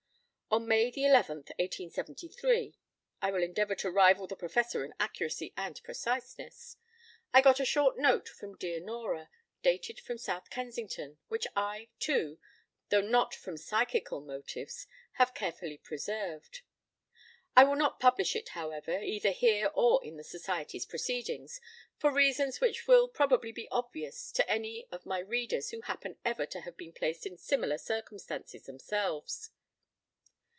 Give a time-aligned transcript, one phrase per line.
[0.01, 2.75] p> On May 11, 1873
[3.21, 6.75] (I will endeavour to rival the Professor in accuracy and preciseness),
[7.33, 9.29] I got a short note from dear Nora,
[9.63, 12.37] dated from South Kensington, which I, too
[12.89, 16.63] (though not from psychical motives), have carefully preserved.
[17.55, 21.61] I will not publish it, however, either here or in the Society's Proceedings,
[21.95, 26.45] for reasons which will probably be obvious to any of my readers who happen ever
[26.47, 29.51] to have been placed in similarcircumstances themselves.